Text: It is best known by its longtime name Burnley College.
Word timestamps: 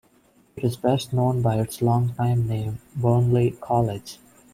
It 0.55 0.63
is 0.63 0.77
best 0.77 1.13
known 1.13 1.43
by 1.43 1.59
its 1.59 1.79
longtime 1.79 2.47
name 2.47 2.79
Burnley 2.97 3.51
College. 3.61 4.17